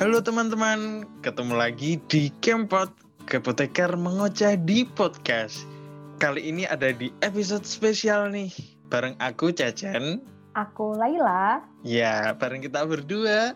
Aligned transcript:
Halo 0.00 0.24
teman-teman, 0.24 1.04
ketemu 1.20 1.60
lagi 1.60 2.00
di 2.08 2.32
Kempot, 2.40 2.88
Kepoteker 3.28 4.00
Mengoceh 4.00 4.56
di 4.56 4.88
Podcast. 4.88 5.68
Kali 6.16 6.40
ini 6.40 6.64
ada 6.64 6.88
di 6.88 7.12
episode 7.20 7.68
spesial 7.68 8.32
nih, 8.32 8.48
bareng 8.88 9.12
aku 9.20 9.52
Cecen. 9.52 10.24
Aku 10.56 10.96
Laila. 10.96 11.60
Ya, 11.84 12.32
bareng 12.32 12.64
kita 12.64 12.88
berdua. 12.88 13.52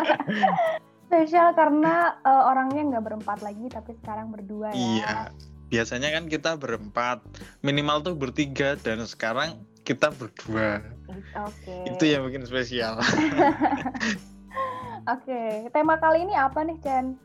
Spesial 1.12 1.52
karena 1.52 2.16
uh, 2.24 2.48
orangnya 2.48 2.96
nggak 2.96 3.04
berempat 3.04 3.44
lagi, 3.44 3.68
tapi 3.68 3.92
sekarang 4.00 4.32
berdua 4.32 4.72
ya. 4.72 4.80
Iya, 4.80 5.14
biasanya 5.68 6.16
kan 6.16 6.32
kita 6.32 6.56
berempat, 6.56 7.20
minimal 7.60 8.00
tuh 8.00 8.16
bertiga, 8.16 8.80
dan 8.80 9.04
sekarang 9.04 9.60
kita 9.84 10.16
berdua. 10.16 10.80
Oke. 11.12 11.28
Okay. 11.60 11.92
Itu 11.92 12.08
yang 12.08 12.24
bikin 12.24 12.48
spesial. 12.48 13.04
Oke, 15.08 15.32
okay. 15.32 15.72
tema 15.72 15.96
kali 15.96 16.28
ini 16.28 16.36
apa 16.36 16.60
nih, 16.60 16.76
Chen? 16.84 17.16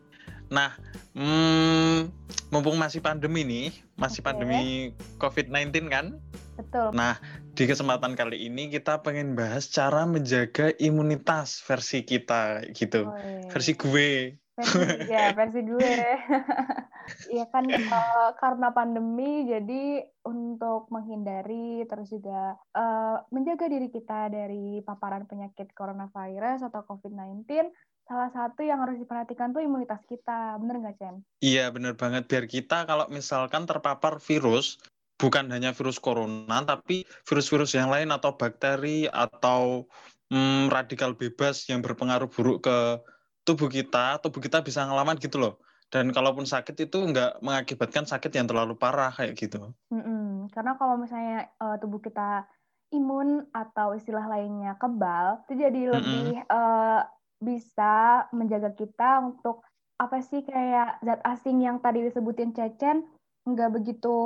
Nah, 0.47 0.71
hmm, 1.19 2.07
mumpung 2.47 2.79
masih 2.79 3.03
pandemi 3.03 3.43
nih, 3.43 3.75
masih 3.99 4.23
okay. 4.23 4.27
pandemi 4.31 4.63
COVID-19 5.19 5.91
kan? 5.91 6.15
Betul. 6.55 6.95
Nah, 6.95 7.19
di 7.51 7.67
kesempatan 7.67 8.15
kali 8.15 8.47
ini 8.47 8.71
kita 8.71 9.03
pengen 9.03 9.35
bahas 9.35 9.67
cara 9.67 10.07
menjaga 10.07 10.71
imunitas 10.79 11.59
versi 11.59 12.07
kita 12.07 12.63
gitu. 12.71 13.03
Oh, 13.03 13.19
iya. 13.19 13.51
Versi 13.51 13.75
gue. 13.75 14.39
Versi, 14.55 14.79
ya, 15.11 15.35
versi 15.35 15.59
gue. 15.67 15.93
Iya 17.33 17.45
kan 17.49 17.65
uh, 17.69 18.31
karena 18.41 18.69
pandemi 18.71 19.47
jadi 19.47 20.05
untuk 20.23 20.87
menghindari 20.93 21.83
terus 21.87 22.11
juga 22.11 22.55
uh, 22.75 23.23
menjaga 23.33 23.67
diri 23.67 23.89
kita 23.91 24.31
dari 24.31 24.79
paparan 24.85 25.27
penyakit 25.27 25.71
coronavirus 25.75 26.67
atau 26.67 26.83
COVID-19 26.87 27.47
salah 28.03 28.29
satu 28.35 28.67
yang 28.67 28.83
harus 28.83 28.99
diperhatikan 28.99 29.55
tuh 29.55 29.63
imunitas 29.63 30.03
kita. 30.11 30.59
Bener 30.59 30.83
nggak, 30.83 30.95
Chen? 30.99 31.15
Iya, 31.39 31.71
bener 31.71 31.95
banget. 31.95 32.27
Biar 32.27 32.45
kita 32.51 32.83
kalau 32.83 33.07
misalkan 33.07 33.63
terpapar 33.63 34.19
virus, 34.19 34.75
bukan 35.15 35.47
hanya 35.55 35.71
virus 35.71 36.03
corona, 36.03 36.67
tapi 36.67 37.07
virus-virus 37.23 37.79
yang 37.79 37.87
lain 37.87 38.11
atau 38.11 38.35
bakteri 38.35 39.07
atau 39.07 39.87
hmm, 40.27 40.67
radikal 40.67 41.15
bebas 41.15 41.63
yang 41.71 41.79
berpengaruh 41.79 42.27
buruk 42.27 42.67
ke 42.67 42.99
tubuh 43.47 43.71
kita, 43.71 44.19
tubuh 44.19 44.43
kita 44.43 44.59
bisa 44.59 44.83
ngelawan 44.83 45.15
gitu 45.15 45.39
loh 45.39 45.63
dan 45.93 46.09
kalaupun 46.09 46.49
sakit 46.49 46.89
itu 46.89 46.97
nggak 46.97 47.45
mengakibatkan 47.45 48.09
sakit 48.09 48.33
yang 48.33 48.49
terlalu 48.49 48.73
parah 48.73 49.13
kayak 49.13 49.37
gitu. 49.37 49.77
Mm-mm. 49.93 50.49
Karena 50.49 50.73
kalau 50.73 50.97
misalnya 50.97 51.53
uh, 51.61 51.77
tubuh 51.77 52.01
kita 52.01 52.49
imun 52.89 53.45
atau 53.53 53.93
istilah 53.93 54.25
lainnya 54.25 54.73
kebal, 54.81 55.45
itu 55.45 55.53
jadi 55.61 55.81
lebih 55.93 56.41
uh, 56.49 57.05
bisa 57.37 58.25
menjaga 58.33 58.73
kita 58.73 59.21
untuk 59.21 59.61
apa 60.01 60.17
sih 60.25 60.41
kayak 60.41 60.97
zat 61.05 61.21
asing 61.21 61.61
yang 61.61 61.77
tadi 61.77 62.01
disebutin 62.01 62.57
Cecen 62.57 63.05
nggak 63.45 63.69
begitu 63.77 64.17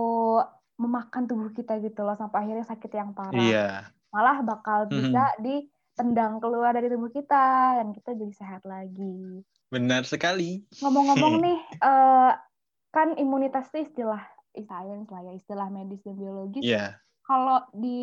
memakan 0.80 1.28
tubuh 1.28 1.52
kita 1.52 1.84
gitu 1.84 2.08
loh 2.08 2.16
sampai 2.16 2.48
akhirnya 2.48 2.64
sakit 2.64 2.92
yang 2.96 3.12
parah. 3.12 3.36
Iya. 3.36 3.92
Malah 4.16 4.40
bakal 4.40 4.88
bisa 4.88 5.36
mm-hmm. 5.36 5.44
Ditendang 5.98 6.38
keluar 6.38 6.78
dari 6.78 6.94
tubuh 6.94 7.10
kita 7.10 7.82
dan 7.82 7.90
kita 7.90 8.14
jadi 8.14 8.34
sehat 8.38 8.62
lagi. 8.70 9.42
Benar 9.74 10.06
sekali. 10.06 10.62
Ngomong-ngomong 10.78 11.42
nih, 11.50 11.58
uh, 11.82 12.38
kan 12.94 13.18
imunitas 13.18 13.74
itu 13.74 13.90
istilah 13.90 14.22
sains 14.54 15.10
lah 15.10 15.22
ya, 15.26 15.34
istilah 15.34 15.74
medis 15.74 16.06
dan 16.06 16.14
biologis. 16.22 16.62
Iya. 16.62 16.78
Yeah. 16.78 16.90
Kalau 17.26 17.66
di 17.74 17.98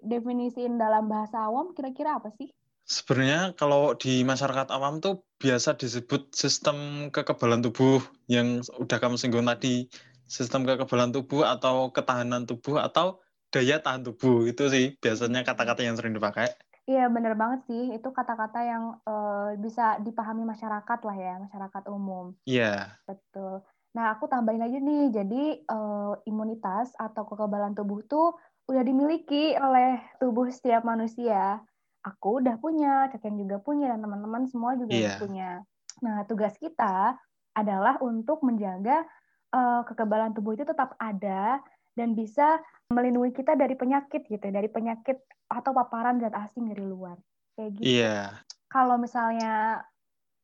definisiin 0.00 0.80
dalam 0.80 1.12
bahasa 1.12 1.44
awam, 1.44 1.76
kira-kira 1.76 2.16
apa 2.16 2.32
sih? 2.40 2.48
Sebenarnya 2.88 3.52
kalau 3.52 3.92
di 3.92 4.24
masyarakat 4.24 4.72
awam 4.72 5.04
tuh 5.04 5.20
biasa 5.36 5.76
disebut 5.76 6.32
sistem 6.32 7.12
kekebalan 7.12 7.60
tubuh 7.60 8.00
yang 8.32 8.64
udah 8.80 8.96
kamu 8.96 9.20
singgung 9.20 9.44
tadi, 9.44 9.92
sistem 10.24 10.64
kekebalan 10.64 11.12
tubuh 11.12 11.44
atau 11.44 11.92
ketahanan 11.92 12.48
tubuh 12.48 12.80
atau 12.80 13.20
daya 13.52 13.78
tahan 13.78 14.02
tubuh 14.02 14.48
itu 14.50 14.66
sih 14.66 14.86
biasanya 14.98 15.46
kata-kata 15.46 15.84
yang 15.84 15.94
sering 16.00 16.16
dipakai. 16.16 16.50
Iya 16.86 17.10
bener 17.10 17.34
banget 17.34 17.66
sih, 17.66 17.98
itu 17.98 18.08
kata-kata 18.14 18.62
yang 18.62 18.84
uh, 19.02 19.58
bisa 19.58 19.98
dipahami 20.06 20.46
masyarakat 20.46 20.98
lah 21.02 21.16
ya, 21.18 21.34
masyarakat 21.42 21.82
umum. 21.90 22.30
Iya. 22.46 22.62
Yeah. 22.62 23.10
Betul. 23.10 23.66
Nah 23.98 24.14
aku 24.14 24.30
tambahin 24.30 24.62
aja 24.62 24.78
nih, 24.78 25.10
jadi 25.10 25.44
uh, 25.66 26.14
imunitas 26.30 26.94
atau 26.94 27.26
kekebalan 27.26 27.74
tubuh 27.74 28.06
tuh 28.06 28.38
udah 28.70 28.86
dimiliki 28.86 29.58
oleh 29.58 29.98
tubuh 30.22 30.46
setiap 30.46 30.86
manusia. 30.86 31.58
Aku 32.06 32.38
udah 32.38 32.54
punya, 32.62 33.10
Ceken 33.10 33.34
juga 33.34 33.58
punya, 33.58 33.90
dan 33.90 34.06
teman-teman 34.06 34.46
semua 34.46 34.78
juga 34.78 34.94
yeah. 34.94 35.18
punya. 35.18 35.66
Nah 36.06 36.22
tugas 36.30 36.54
kita 36.54 37.18
adalah 37.56 37.98
untuk 37.98 38.46
menjaga 38.46 39.02
uh, 39.50 39.82
kekebalan 39.90 40.38
tubuh 40.38 40.54
itu 40.54 40.62
tetap 40.62 40.94
ada 41.02 41.58
dan 41.96 42.12
bisa 42.12 42.60
melindungi 42.92 43.34
kita 43.34 43.58
dari 43.58 43.74
penyakit 43.74 44.28
gitu, 44.28 44.46
dari 44.52 44.70
penyakit 44.70 45.18
atau 45.50 45.72
paparan 45.74 46.22
zat 46.22 46.36
asing 46.36 46.70
dari 46.70 46.84
luar. 46.84 47.18
Kayak 47.56 47.70
gitu. 47.80 47.84
Iya. 47.88 48.04
Yeah. 48.04 48.26
Kalau 48.70 49.00
misalnya 49.00 49.82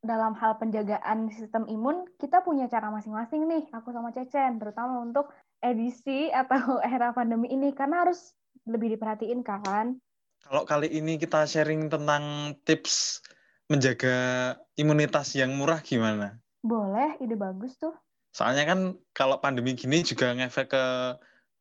dalam 0.03 0.35
hal 0.35 0.59
penjagaan 0.59 1.31
sistem 1.31 1.69
imun, 1.71 2.09
kita 2.19 2.43
punya 2.43 2.67
cara 2.67 2.91
masing-masing 2.91 3.47
nih, 3.47 3.65
aku 3.71 3.95
sama 3.95 4.11
Cecen, 4.11 4.59
terutama 4.59 4.99
untuk 4.99 5.31
edisi 5.63 6.27
atau 6.35 6.81
era 6.83 7.15
pandemi 7.15 7.53
ini, 7.53 7.71
karena 7.71 8.09
harus 8.09 8.35
lebih 8.67 8.99
diperhatiin 8.99 9.47
kan. 9.47 9.95
Kalau 10.43 10.67
kali 10.67 10.91
ini 10.91 11.23
kita 11.23 11.47
sharing 11.47 11.87
tentang 11.87 12.57
tips 12.67 13.23
menjaga 13.71 14.59
imunitas 14.75 15.39
yang 15.39 15.55
murah 15.55 15.79
gimana? 15.79 16.43
Boleh, 16.67 17.15
ide 17.23 17.39
bagus 17.39 17.79
tuh. 17.79 17.95
Soalnya 18.35 18.67
kan 18.67 18.99
kalau 19.15 19.39
pandemi 19.39 19.79
gini 19.79 20.03
juga 20.03 20.35
ngefek 20.35 20.67
ke 20.73 20.85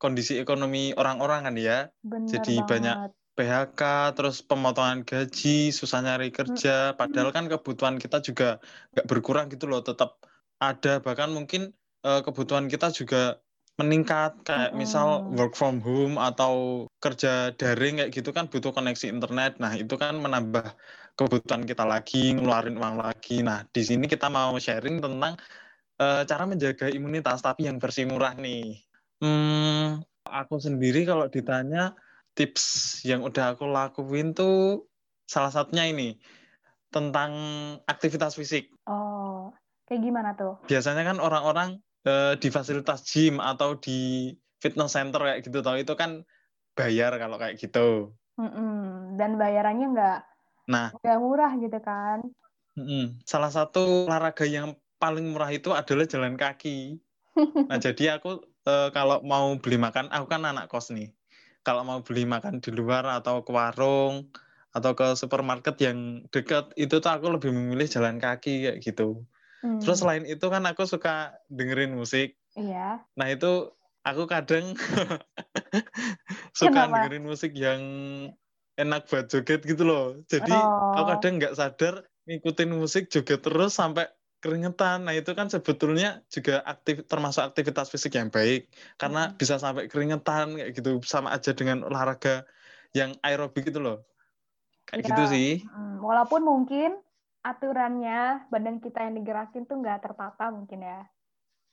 kondisi 0.02 0.42
ekonomi 0.42 0.98
orang-orang 0.98 1.46
kan 1.46 1.56
ya. 1.62 1.78
Bener 2.02 2.26
Jadi 2.26 2.58
banget. 2.58 2.70
banyak 2.74 2.98
PHK, 3.38 3.82
terus 4.18 4.42
pemotongan 4.42 5.06
gaji, 5.06 5.70
susah 5.70 6.02
nyari 6.02 6.34
kerja. 6.34 6.98
Padahal 6.98 7.30
kan 7.30 7.46
kebutuhan 7.46 8.02
kita 8.02 8.20
juga 8.26 8.58
nggak 8.98 9.06
berkurang 9.06 9.48
gitu 9.54 9.70
loh, 9.70 9.86
tetap 9.86 10.18
ada. 10.58 11.00
Bahkan 11.00 11.30
mungkin 11.32 11.72
uh, 12.04 12.26
kebutuhan 12.26 12.66
kita 12.66 12.90
juga 12.92 13.40
meningkat 13.80 14.44
kayak 14.46 14.76
misal 14.78 15.26
work 15.32 15.56
from 15.56 15.80
home 15.82 16.20
atau 16.20 16.86
kerja 17.02 17.56
daring 17.56 18.04
kayak 18.04 18.12
gitu 18.14 18.30
kan 18.36 18.46
butuh 18.52 18.76
koneksi 18.76 19.10
internet. 19.10 19.58
Nah, 19.64 19.74
itu 19.80 19.96
kan 19.96 20.20
menambah 20.20 20.76
kebutuhan 21.16 21.64
kita 21.64 21.88
lagi, 21.88 22.36
ngeluarin 22.36 22.78
uang 22.78 23.00
lagi. 23.00 23.42
Nah, 23.42 23.64
di 23.72 23.82
sini 23.82 24.06
kita 24.12 24.28
mau 24.28 24.54
sharing 24.60 25.00
tentang 25.00 25.34
uh, 25.98 26.22
cara 26.28 26.44
menjaga 26.46 26.92
imunitas 26.92 27.40
tapi 27.42 27.66
yang 27.66 27.80
versi 27.80 28.04
murah 28.04 28.36
nih. 28.36 28.76
Hmm, 29.22 29.71
aku 30.32 30.58
sendiri 30.58 31.04
kalau 31.04 31.28
ditanya 31.28 31.94
tips 32.32 32.98
yang 33.04 33.22
udah 33.28 33.54
aku 33.54 33.68
lakuin 33.68 34.32
tuh 34.32 34.88
salah 35.28 35.52
satunya 35.52 35.92
ini 35.92 36.16
tentang 36.92 37.32
aktivitas 37.88 38.36
fisik. 38.36 38.72
Oh, 38.88 39.52
kayak 39.88 40.02
gimana 40.04 40.36
tuh? 40.36 40.60
Biasanya 40.68 41.04
kan 41.08 41.18
orang-orang 41.20 41.80
eh, 42.08 42.36
di 42.40 42.48
fasilitas 42.52 43.04
gym 43.08 43.40
atau 43.44 43.76
di 43.80 44.32
fitness 44.64 44.96
center 44.96 45.20
kayak 45.20 45.42
gitu 45.44 45.60
tau 45.64 45.76
itu 45.80 45.94
kan 45.96 46.24
bayar 46.76 47.16
kalau 47.20 47.40
kayak 47.40 47.60
gitu. 47.60 48.16
Mm-mm. 48.40 49.16
Dan 49.20 49.36
bayarannya 49.36 49.88
nggak 49.92 50.20
nah 50.70 50.94
nggak 51.04 51.20
murah 51.20 51.52
gitu 51.60 51.80
kan? 51.84 52.24
Mm-mm. 52.80 53.20
Salah 53.28 53.52
satu 53.52 54.08
olahraga 54.08 54.48
yang 54.48 54.76
paling 55.02 55.32
murah 55.34 55.52
itu 55.52 55.72
adalah 55.76 56.06
jalan 56.08 56.36
kaki. 56.36 57.00
Nah 57.72 57.80
jadi 57.80 58.20
aku 58.20 58.44
uh, 58.68 58.90
kalau 58.94 59.22
mau 59.26 59.54
beli 59.58 59.78
makan, 59.78 60.10
aku 60.12 60.26
kan 60.30 60.44
anak 60.46 60.70
kos 60.70 60.94
nih. 60.94 61.14
Kalau 61.62 61.86
mau 61.86 62.02
beli 62.02 62.26
makan 62.26 62.58
di 62.58 62.74
luar 62.74 63.06
atau 63.06 63.46
ke 63.46 63.54
warung 63.54 64.34
atau 64.74 64.98
ke 64.98 65.14
supermarket 65.14 65.78
yang 65.84 66.26
dekat, 66.34 66.74
itu 66.80 66.98
tuh 66.98 67.12
aku 67.12 67.30
lebih 67.30 67.54
memilih 67.54 67.86
jalan 67.86 68.18
kaki 68.18 68.66
kayak 68.66 68.78
gitu. 68.82 69.28
Hmm. 69.62 69.78
Terus 69.78 70.02
selain 70.02 70.26
itu 70.26 70.42
kan 70.50 70.66
aku 70.66 70.90
suka 70.90 71.38
dengerin 71.54 71.94
musik. 71.94 72.34
Iya. 72.58 73.06
Nah 73.14 73.28
itu 73.30 73.70
aku 74.02 74.26
kadang 74.26 74.74
suka 76.58 76.90
Kenapa? 76.90 77.06
dengerin 77.06 77.26
musik 77.30 77.54
yang 77.54 77.82
enak 78.80 79.06
buat 79.06 79.30
joget 79.30 79.62
gitu 79.62 79.86
loh. 79.86 80.18
Jadi 80.26 80.50
oh. 80.50 80.98
aku 80.98 81.04
kadang 81.18 81.34
nggak 81.38 81.54
sadar 81.54 82.10
ngikutin 82.26 82.72
musik 82.74 83.14
joget 83.14 83.46
terus 83.46 83.78
sampai 83.78 84.10
keringetan. 84.42 85.06
Nah, 85.06 85.14
itu 85.14 85.32
kan 85.38 85.48
sebetulnya 85.48 86.26
juga 86.28 86.66
aktif 86.66 87.06
termasuk 87.06 87.46
aktivitas 87.46 87.94
fisik 87.94 88.18
yang 88.18 88.34
baik 88.34 88.68
karena 88.98 89.30
hmm. 89.30 89.38
bisa 89.38 89.62
sampai 89.62 89.86
keringetan 89.88 90.58
kayak 90.58 90.72
gitu 90.76 91.00
sama 91.06 91.32
aja 91.32 91.54
dengan 91.54 91.86
olahraga 91.86 92.44
yang 92.92 93.16
aerobik 93.22 93.70
itu 93.70 93.78
loh. 93.80 94.02
Kayak 94.90 95.06
ya, 95.06 95.08
gitu 95.14 95.24
sih. 95.30 95.52
Hmm, 95.70 96.02
walaupun 96.02 96.42
mungkin 96.42 96.98
aturannya 97.46 98.50
badan 98.50 98.82
kita 98.82 99.06
yang 99.06 99.22
digerakin 99.22 99.64
tuh 99.70 99.78
nggak 99.80 100.02
tertata 100.04 100.50
mungkin 100.50 100.84
ya. 100.84 101.06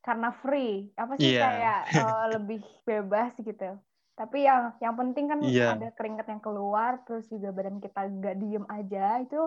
Karena 0.05 0.31
free, 0.31 0.93
apa 0.95 1.19
sih 1.19 1.35
yeah. 1.35 1.43
kayak 1.43 1.81
uh, 2.05 2.27
lebih 2.39 2.63
bebas 2.85 3.33
gitu. 3.41 3.81
Tapi 4.19 4.45
yang 4.45 4.75
yang 4.83 4.95
penting 4.99 5.31
kan 5.31 5.41
yeah. 5.47 5.73
ada 5.73 5.89
keringat 5.95 6.27
yang 6.29 6.43
keluar 6.43 7.01
terus 7.07 7.31
juga 7.31 7.55
badan 7.55 7.81
kita 7.81 8.03
nggak 8.07 8.37
diem 8.39 8.67
aja 8.67 9.23
itu 9.23 9.41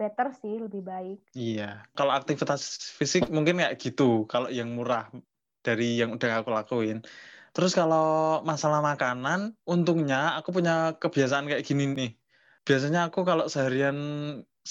better 0.00 0.26
sih, 0.40 0.54
lebih 0.64 0.82
baik. 0.86 1.18
Iya, 1.36 1.62
kalau 1.96 2.12
aktivitas 2.18 2.60
fisik 2.98 3.22
mungkin 3.36 3.60
kayak 3.60 3.76
gitu, 3.82 4.24
kalau 4.32 4.48
yang 4.58 4.68
murah 4.76 5.10
dari 5.66 6.00
yang 6.00 6.10
udah 6.16 6.30
aku 6.40 6.50
lakuin. 6.54 6.98
Terus 7.54 7.72
kalau 7.74 8.40
masalah 8.50 8.80
makanan, 8.80 9.40
untungnya 9.66 10.38
aku 10.38 10.48
punya 10.56 10.94
kebiasaan 11.02 11.44
kayak 11.50 11.64
gini 11.68 11.84
nih. 11.98 12.10
Biasanya 12.66 13.00
aku 13.10 13.20
kalau 13.28 13.44
seharian 13.52 13.96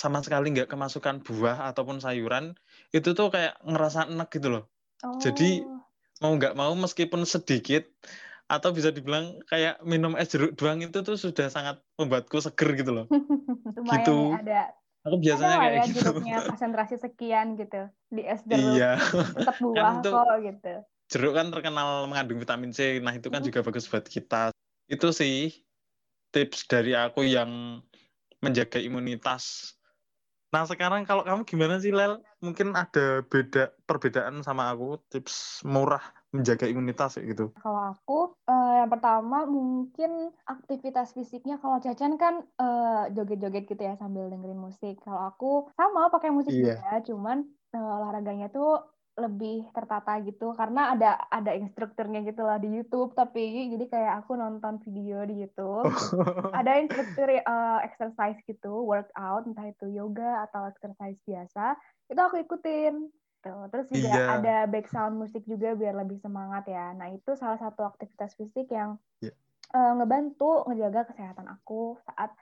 sama 0.01 0.21
sekali 0.25 0.53
nggak 0.53 0.69
kemasukan 0.69 1.15
buah 1.25 1.57
ataupun 1.73 1.97
sayuran, 2.05 2.53
itu 2.93 3.09
tuh 3.17 3.27
kayak 3.33 3.57
ngerasa 3.65 3.99
enak 4.13 4.27
gitu 4.35 4.47
loh. 4.53 4.63
Jadi 5.23 5.43
Oh, 5.61 5.83
mau 6.23 6.31
nggak 6.37 6.53
mau 6.57 6.73
meskipun 6.73 7.21
sedikit 7.25 7.85
atau 8.47 8.69
bisa 8.71 8.89
dibilang 8.95 9.37
kayak 9.51 9.83
minum 9.83 10.15
es 10.15 10.31
jeruk 10.31 10.55
doang 10.55 10.79
itu 10.81 10.97
tuh 11.03 11.17
sudah 11.19 11.51
sangat 11.51 11.83
membuatku 11.99 12.37
seger 12.39 12.69
gitu 12.79 12.91
loh. 12.95 13.05
lumayan 13.77 14.01
Gitu. 14.01 14.15
ya 14.15 14.37
ada 14.41 14.59
Aku 15.07 15.15
biasanya 15.23 15.55
lah 15.55 15.59
kayak 15.63 15.73
ya 15.73 15.83
gitu. 15.87 15.95
jeruknya 16.03 16.35
konsentrasi 16.43 16.95
sekian 16.99 17.47
gitu 17.55 17.81
di 18.11 18.21
es 18.27 18.43
jeruk 18.43 18.75
Iya, 18.75 18.91
tetap 19.39 19.55
buah 19.63 20.03
itu- 20.03 20.11
kok 20.13 20.37
gitu. 20.43 20.73
jeruk 21.07 21.33
kan 21.39 21.47
terkenal 21.47 22.11
mengandung 22.11 22.39
vitamin 22.43 22.75
C. 22.75 22.99
Nah, 22.99 23.15
itu 23.15 23.31
kan 23.31 23.39
juga 23.39 23.63
bagus 23.63 23.87
buat 23.87 24.03
kita. 24.03 24.51
Itu 24.91 25.15
sih 25.15 25.55
tips 26.35 26.67
dari 26.67 26.91
aku 26.91 27.23
yang 27.23 27.79
menjaga 28.43 28.77
imunitas. 28.83 29.73
Nah, 30.51 30.63
sekarang 30.63 31.03
kalau 31.03 31.27
kamu 31.27 31.43
gimana 31.43 31.75
sih, 31.79 31.91
Lel? 31.91 32.23
Mungkin 32.39 32.71
ada 32.71 33.19
beda 33.23 33.71
perbedaan 33.83 34.43
sama 34.43 34.71
aku 34.71 34.95
tips 35.11 35.63
murah 35.67 36.03
menjaga 36.31 36.67
imunitas 36.67 37.19
gitu. 37.19 37.51
Kalau 37.59 37.91
aku, 37.91 38.35
yang 38.83 38.91
pertama 38.91 39.47
mungkin 39.47 40.29
aktivitas 40.45 41.15
fisiknya. 41.15 41.57
Kalau 41.57 41.81
Cacan 41.81 42.19
kan 42.19 42.43
eh, 42.43 43.03
joget-joget 43.15 43.65
gitu 43.65 43.81
ya 43.81 43.97
sambil 43.97 44.29
dengerin 44.29 44.59
musik. 44.59 45.01
Kalau 45.01 45.29
aku 45.31 45.69
sama 45.73 46.11
pakai 46.13 46.29
musik 46.29 46.53
Iya. 46.53 46.77
juga, 46.77 46.91
cuman 47.07 47.37
eh, 47.73 47.95
olahraganya 47.97 48.47
tuh 48.53 48.81
lebih 49.17 49.65
tertata 49.73 50.21
gitu. 50.21 50.53
Karena 50.53 50.93
ada 50.93 51.17
ada 51.33 51.51
instrukturnya 51.57 52.21
gitu 52.21 52.45
lah 52.45 52.61
di 52.61 52.69
YouTube. 52.69 53.17
Tapi 53.17 53.73
jadi 53.73 53.85
kayak 53.89 54.13
aku 54.23 54.37
nonton 54.37 54.77
video 54.85 55.25
di 55.25 55.41
YouTube. 55.41 55.89
Ada 56.53 56.77
instruktur 56.81 57.27
eh, 57.33 57.79
exercise 57.81 58.37
gitu. 58.45 58.85
Workout 58.85 59.49
entah 59.49 59.67
itu 59.67 59.89
yoga 59.89 60.45
atau 60.45 60.69
exercise 60.69 61.17
biasa. 61.25 61.73
Itu 62.07 62.21
aku 62.21 62.39
ikutin 62.45 63.09
Tuh. 63.37 63.69
terus 63.69 63.87
juga 63.87 64.09
Iya. 64.09 64.25
ada 64.41 64.55
background 64.65 65.15
musik 65.21 65.45
juga 65.45 65.77
biar 65.77 65.93
lebih 65.93 66.17
semangat 66.19 66.65
ya. 66.67 66.91
Nah 66.97 67.13
itu 67.13 67.37
salah 67.37 67.57
satu 67.61 67.85
aktivitas 67.85 68.33
fisik 68.33 68.67
yang 68.73 68.97
Iya. 69.21 69.33
eh, 69.73 69.91
ngebantu 69.99 70.65
ngejaga 70.65 71.11
kesehatan 71.13 71.47
aku 71.47 71.95
saat 72.07 72.33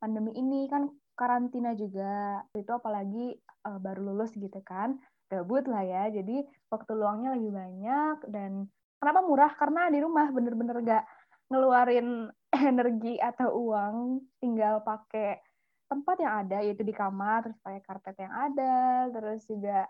pandemi 0.00 0.32
ini. 0.34 0.66
Kan 0.66 0.88
karantina 1.14 1.76
juga. 1.76 2.42
Itu 2.56 2.74
apalagi 2.74 3.36
eh, 3.38 3.78
baru 3.78 4.12
lulus 4.14 4.32
gitu 4.34 4.58
kan. 4.64 4.96
Gabut 5.28 5.68
lah 5.68 5.84
ya. 5.84 6.08
Jadi 6.08 6.40
waktu 6.72 6.92
luangnya 6.96 7.36
lebih 7.36 7.52
banyak 7.52 8.16
dan 8.32 8.66
kenapa 8.96 9.20
murah? 9.20 9.52
Karena 9.52 9.92
di 9.92 10.00
rumah 10.00 10.32
bener-bener 10.32 10.80
gak 10.80 11.04
ngeluarin 11.52 12.32
energi 12.72 13.20
atau 13.20 13.52
uang. 13.68 14.24
Tinggal 14.40 14.80
pakai 14.80 15.44
tempat 15.88 16.16
yang 16.20 16.34
ada 16.44 16.60
yaitu 16.60 16.84
di 16.84 16.92
kamar 16.92 17.48
terus 17.48 17.56
pakai 17.64 17.80
karpet 17.80 18.16
yang 18.20 18.28
ada 18.28 19.08
terus 19.08 19.40
juga 19.48 19.88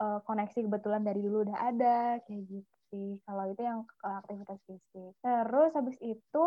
eh, 0.00 0.20
koneksi 0.24 0.58
kebetulan 0.66 1.02
dari 1.04 1.20
dulu 1.20 1.44
udah 1.46 1.58
ada 1.60 1.98
kayak 2.24 2.42
gitu 2.48 2.76
sih. 2.90 3.10
Kalau 3.24 3.44
itu 3.48 3.62
yang 3.62 3.86
eh, 3.86 4.16
aktivitas 4.24 4.58
fisik. 4.66 5.12
Terus 5.22 5.70
habis 5.76 5.98
itu 6.02 6.44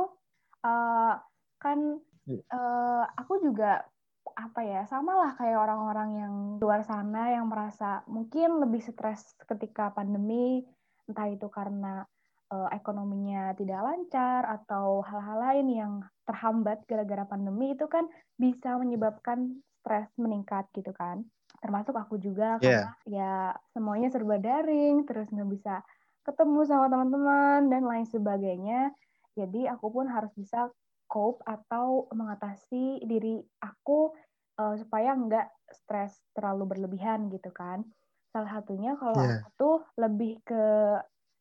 eh, 0.65 1.13
kan 1.61 1.79
eh, 2.27 3.03
aku 3.17 3.33
juga 3.39 3.85
apa 4.33 4.63
ya 4.63 4.87
sama 4.87 5.13
lah 5.19 5.31
kayak 5.35 5.59
orang-orang 5.59 6.09
yang 6.15 6.33
luar 6.63 6.81
sana 6.87 7.35
yang 7.35 7.51
merasa 7.51 8.01
mungkin 8.07 8.63
lebih 8.63 8.81
stres 8.83 9.37
ketika 9.47 9.93
pandemi. 9.95 10.63
Entah 11.07 11.27
itu 11.27 11.47
karena 11.51 12.03
eh, 12.51 12.69
ekonominya 12.75 13.55
tidak 13.59 13.79
lancar 13.83 14.47
atau 14.47 15.03
hal-hal 15.03 15.37
lain 15.39 15.67
yang 15.71 15.93
terhambat 16.23 16.87
gara-gara 16.87 17.27
pandemi 17.27 17.75
itu 17.75 17.85
kan 17.91 18.07
bisa 18.39 18.79
menyebabkan 18.79 19.59
stres 19.83 20.07
meningkat 20.15 20.63
gitu 20.71 20.95
kan 20.95 21.27
termasuk 21.63 21.95
aku 21.95 22.19
juga 22.19 22.59
Iya. 22.59 22.91
karena 22.91 22.91
ya 23.07 23.33
semuanya 23.71 24.11
serba 24.11 24.35
daring 24.35 25.07
terus 25.07 25.31
nggak 25.31 25.47
bisa 25.47 25.79
ketemu 26.27 26.59
sama 26.67 26.91
teman-teman 26.91 27.71
dan 27.71 27.87
lain 27.87 28.03
sebagainya 28.03 28.91
jadi 29.33 29.71
aku 29.71 29.87
pun 29.89 30.11
harus 30.11 30.29
bisa 30.35 30.67
cope 31.07 31.39
atau 31.47 32.11
mengatasi 32.11 32.99
diri 33.01 33.39
aku 33.63 34.11
eh, 34.59 34.75
supaya 34.75 35.15
nggak 35.15 35.47
stres 35.71 36.19
terlalu 36.35 36.75
berlebihan 36.75 37.31
gitu 37.31 37.47
kan 37.49 37.87
salah 38.29 38.59
satunya 38.59 38.99
kalau 38.99 39.15
Iya. 39.15 39.39
aku 39.39 39.49
tuh 39.55 39.75
lebih 39.95 40.43
ke 40.43 40.63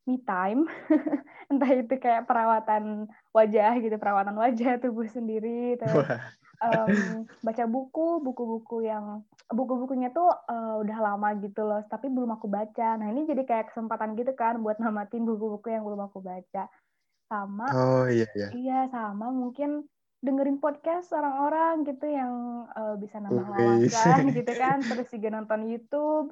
me 0.03 0.19
time 0.23 0.67
entah 1.51 1.71
itu 1.71 1.95
kayak 1.95 2.27
perawatan 2.27 3.07
wajah 3.31 3.79
gitu 3.79 3.95
perawatan 3.97 4.35
wajah 4.35 4.83
tubuh 4.83 5.07
sendiri 5.07 5.79
terus 5.79 6.11
Em, 6.63 7.27
baca 7.43 7.65
buku 7.67 8.23
buku-buku 8.23 8.87
yang 8.87 9.27
buku-bukunya 9.51 10.15
tuh 10.15 10.31
eh, 10.31 10.75
udah 10.79 10.99
lama 11.03 11.35
gitu 11.43 11.67
loh 11.67 11.83
tapi 11.91 12.07
belum 12.07 12.39
aku 12.39 12.47
baca. 12.47 13.03
Nah 13.03 13.11
ini 13.11 13.27
jadi 13.27 13.43
kayak 13.43 13.75
kesempatan 13.75 14.15
gitu 14.15 14.31
kan 14.39 14.63
buat 14.63 14.79
namatin 14.79 15.27
buku-buku 15.27 15.75
yang 15.75 15.83
belum 15.83 16.07
aku 16.07 16.23
baca. 16.23 16.71
Sama 17.27 17.67
oh 17.75 18.07
iya 18.07 18.31
iya. 18.39 18.49
iya 18.55 18.81
sama 18.95 19.35
mungkin 19.35 19.91
dengerin 20.23 20.63
podcast 20.63 21.11
orang-orang 21.11 21.83
gitu 21.83 22.07
yang 22.07 22.63
eh, 22.79 22.95
bisa 23.03 23.19
nambah 23.19 23.43
wawasan 23.43 24.31
gitu 24.31 24.53
kan. 24.63 24.79
Terus 24.87 25.11
juga 25.11 25.29
nonton 25.35 25.67
YouTube 25.67 26.31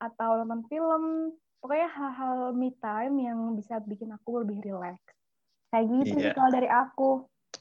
atau 0.00 0.40
nonton 0.40 0.64
film. 0.72 1.36
Pokoknya 1.60 1.90
hal-hal 1.92 2.56
me 2.56 2.72
time 2.80 3.20
yang 3.20 3.52
bisa 3.52 3.84
bikin 3.84 4.16
aku 4.16 4.40
lebih 4.46 4.64
relax. 4.64 4.96
Kayak 5.68 5.86
gitu 5.92 6.14
sih 6.24 6.30
Iya. 6.32 6.36
kalau 6.38 6.50
dari 6.54 6.68
aku. 6.70 7.10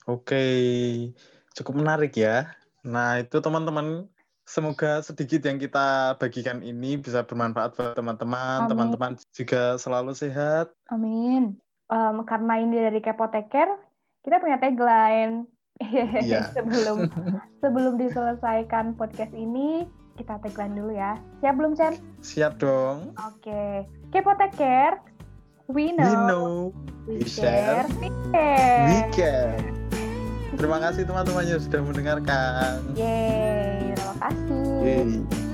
Oke, 0.08 0.46
cukup 1.58 1.82
menarik 1.82 2.14
ya. 2.14 2.54
Nah, 2.86 3.20
itu 3.20 3.42
teman-teman, 3.42 4.06
semoga 4.46 5.02
sedikit 5.02 5.42
yang 5.44 5.58
kita 5.58 6.16
bagikan 6.22 6.62
ini 6.62 7.02
bisa 7.02 7.26
bermanfaat 7.26 7.74
buat 7.74 7.98
teman-teman. 7.98 8.70
Teman-teman 8.70 9.18
juga 9.34 9.76
selalu 9.82 10.14
sehat. 10.14 10.70
Amin. 10.94 11.58
Em, 11.90 12.18
karena 12.30 12.54
ini 12.62 12.78
dari 12.78 13.02
Kepoteker, 13.02 13.68
kita 14.22 14.38
punya 14.38 14.62
tagline. 14.62 15.50
Iya. 16.22 16.50
sebelum 16.58 17.10
sebelum 17.62 18.02
diselesaikan 18.02 18.94
podcast 18.98 19.34
ini, 19.34 19.90
kita 20.18 20.38
tagline 20.42 20.78
dulu 20.78 20.94
ya. 20.94 21.18
Siap 21.42 21.54
belum, 21.58 21.74
Chen? 21.74 21.98
Siap 22.22 22.62
dong. 22.62 23.14
Oke. 23.18 23.86
Kepoteker, 24.14 25.02
we 25.70 25.92
know, 25.94 26.08
We 26.08 26.16
know, 26.28 26.48
we, 27.06 27.14
we 27.22 27.28
share, 27.28 27.86
share, 27.86 27.88
we 28.00 28.10
care. 28.32 28.88
we 28.90 29.00
can. 29.14 29.87
Terima 30.56 30.78
kasih 30.80 31.04
teman-teman 31.04 31.44
yang 31.44 31.60
sudah 31.60 31.82
mendengarkan. 31.84 32.80
Yeay, 32.96 33.92
terima 33.92 34.16
kasih. 34.24 34.64
Yeay. 34.86 35.47